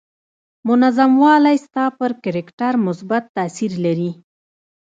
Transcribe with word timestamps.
منظم 0.67 1.11
والی 1.23 1.57
ستا 1.65 1.85
پر 1.97 2.11
کرکټر 2.23 2.73
مثبت 2.87 3.23
تاثير 3.37 3.71
لري. 3.85 4.11